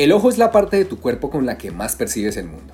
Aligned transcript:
El 0.00 0.12
ojo 0.12 0.30
es 0.30 0.38
la 0.38 0.50
parte 0.50 0.78
de 0.78 0.86
tu 0.86 0.98
cuerpo 0.98 1.28
con 1.28 1.44
la 1.44 1.58
que 1.58 1.72
más 1.72 1.94
percibes 1.94 2.38
el 2.38 2.46
mundo. 2.46 2.72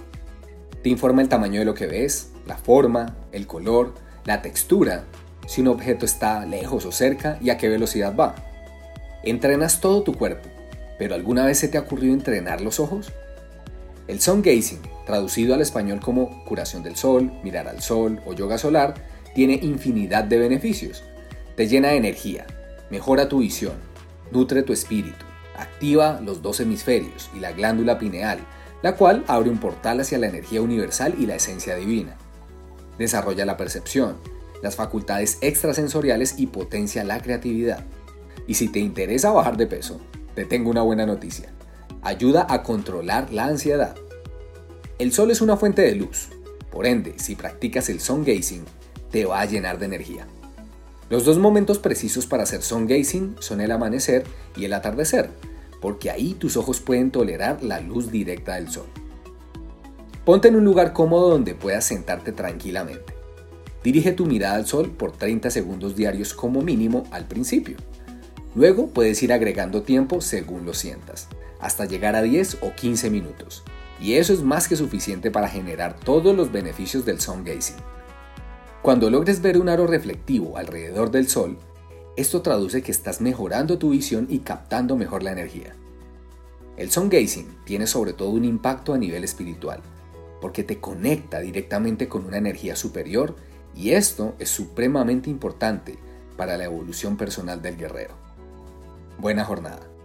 Te 0.84 0.90
informa 0.90 1.22
el 1.22 1.28
tamaño 1.28 1.58
de 1.58 1.64
lo 1.64 1.74
que 1.74 1.88
ves, 1.88 2.30
la 2.46 2.56
forma, 2.56 3.16
el 3.32 3.48
color, 3.48 3.94
la 4.24 4.42
textura, 4.42 5.06
si 5.44 5.60
un 5.60 5.66
objeto 5.66 6.06
está 6.06 6.46
lejos 6.46 6.86
o 6.86 6.92
cerca 6.92 7.36
y 7.40 7.50
a 7.50 7.58
qué 7.58 7.68
velocidad 7.68 8.14
va. 8.14 8.36
Entrenas 9.24 9.80
todo 9.80 10.04
tu 10.04 10.14
cuerpo, 10.14 10.48
pero 11.00 11.16
¿alguna 11.16 11.44
vez 11.44 11.58
se 11.58 11.66
te 11.66 11.78
ha 11.78 11.80
ocurrido 11.80 12.14
entrenar 12.14 12.60
los 12.60 12.78
ojos? 12.78 13.12
El 14.06 14.20
sun 14.20 14.40
gazing, 14.40 14.82
traducido 15.04 15.52
al 15.52 15.62
español 15.62 15.98
como 15.98 16.44
curación 16.44 16.84
del 16.84 16.94
sol, 16.94 17.32
mirar 17.42 17.66
al 17.66 17.82
sol 17.82 18.20
o 18.24 18.34
yoga 18.34 18.56
solar, 18.56 18.94
tiene 19.34 19.54
infinidad 19.54 20.22
de 20.22 20.38
beneficios. 20.38 21.02
Te 21.56 21.66
llena 21.66 21.88
de 21.88 21.96
energía, 21.96 22.46
mejora 22.88 23.28
tu 23.28 23.40
visión, 23.40 23.74
nutre 24.30 24.62
tu 24.62 24.72
espíritu, 24.72 25.25
activa 25.58 26.20
los 26.22 26.42
dos 26.42 26.60
hemisferios 26.60 27.30
y 27.34 27.40
la 27.40 27.52
glándula 27.52 27.98
pineal, 27.98 28.38
la 28.82 28.96
cual 28.96 29.24
abre 29.26 29.50
un 29.50 29.58
portal 29.58 30.00
hacia 30.00 30.18
la 30.18 30.28
energía 30.28 30.62
universal 30.62 31.14
y 31.18 31.26
la 31.26 31.36
esencia 31.36 31.74
divina. 31.76 32.16
Desarrolla 32.98 33.44
la 33.44 33.56
percepción, 33.56 34.16
las 34.62 34.76
facultades 34.76 35.38
extrasensoriales 35.40 36.38
y 36.38 36.46
potencia 36.46 37.04
la 37.04 37.20
creatividad. 37.20 37.84
Y 38.46 38.54
si 38.54 38.68
te 38.68 38.78
interesa 38.78 39.32
bajar 39.32 39.56
de 39.56 39.66
peso, 39.66 40.00
te 40.34 40.44
tengo 40.44 40.70
una 40.70 40.82
buena 40.82 41.06
noticia. 41.06 41.52
Ayuda 42.02 42.46
a 42.48 42.62
controlar 42.62 43.32
la 43.32 43.46
ansiedad. 43.46 43.96
El 44.98 45.12
sol 45.12 45.30
es 45.30 45.40
una 45.40 45.56
fuente 45.56 45.82
de 45.82 45.94
luz, 45.94 46.28
por 46.70 46.86
ende, 46.86 47.14
si 47.16 47.36
practicas 47.36 47.88
el 47.88 48.00
sun 48.00 48.22
gazing, 48.22 48.64
te 49.10 49.24
va 49.24 49.40
a 49.40 49.46
llenar 49.46 49.78
de 49.78 49.86
energía. 49.86 50.26
Los 51.08 51.24
dos 51.24 51.38
momentos 51.38 51.78
precisos 51.78 52.26
para 52.26 52.42
hacer 52.42 52.60
sun 52.62 52.86
gazing 52.86 53.36
son 53.38 53.60
el 53.60 53.70
amanecer 53.70 54.24
y 54.56 54.66
el 54.66 54.74
atardecer, 54.74 55.30
porque 55.80 56.10
ahí 56.10 56.34
tus 56.34 56.56
ojos 56.56 56.80
pueden 56.80 57.10
tolerar 57.10 57.62
la 57.62 57.80
luz 57.80 58.10
directa 58.10 58.54
del 58.54 58.68
sol. 58.68 58.86
Ponte 60.24 60.48
en 60.48 60.56
un 60.56 60.64
lugar 60.64 60.92
cómodo 60.92 61.30
donde 61.30 61.54
puedas 61.54 61.84
sentarte 61.84 62.32
tranquilamente. 62.32 63.14
Dirige 63.84 64.12
tu 64.12 64.26
mirada 64.26 64.56
al 64.56 64.66
sol 64.66 64.90
por 64.90 65.12
30 65.12 65.50
segundos 65.50 65.94
diarios 65.94 66.34
como 66.34 66.62
mínimo 66.62 67.04
al 67.12 67.26
principio. 67.28 67.76
Luego 68.54 68.88
puedes 68.88 69.22
ir 69.22 69.32
agregando 69.32 69.82
tiempo 69.82 70.20
según 70.20 70.64
lo 70.64 70.74
sientas, 70.74 71.28
hasta 71.60 71.84
llegar 71.84 72.16
a 72.16 72.22
10 72.22 72.58
o 72.62 72.72
15 72.74 73.10
minutos. 73.10 73.62
Y 74.00 74.14
eso 74.14 74.32
es 74.32 74.42
más 74.42 74.66
que 74.66 74.76
suficiente 74.76 75.30
para 75.30 75.48
generar 75.48 75.98
todos 76.00 76.34
los 76.34 76.50
beneficios 76.50 77.04
del 77.04 77.20
sun 77.20 77.44
gazing. 77.44 77.76
Cuando 78.82 79.10
logres 79.10 79.42
ver 79.42 79.58
un 79.58 79.68
aro 79.68 79.86
reflectivo 79.86 80.56
alrededor 80.56 81.10
del 81.10 81.28
Sol, 81.28 81.58
esto 82.16 82.42
traduce 82.42 82.82
que 82.82 82.92
estás 82.92 83.20
mejorando 83.20 83.78
tu 83.78 83.90
visión 83.90 84.26
y 84.30 84.38
captando 84.40 84.96
mejor 84.96 85.22
la 85.22 85.32
energía. 85.32 85.74
El 86.76 86.90
sun 86.90 87.08
gazing 87.08 87.58
tiene 87.64 87.86
sobre 87.86 88.12
todo 88.12 88.30
un 88.30 88.44
impacto 88.44 88.94
a 88.94 88.98
nivel 88.98 89.24
espiritual, 89.24 89.80
porque 90.40 90.62
te 90.62 90.80
conecta 90.80 91.40
directamente 91.40 92.08
con 92.08 92.24
una 92.24 92.38
energía 92.38 92.76
superior 92.76 93.36
y 93.74 93.90
esto 93.90 94.34
es 94.38 94.48
supremamente 94.48 95.30
importante 95.30 95.98
para 96.36 96.56
la 96.56 96.64
evolución 96.64 97.16
personal 97.16 97.62
del 97.62 97.76
guerrero. 97.76 98.14
Buena 99.18 99.44
jornada. 99.44 99.95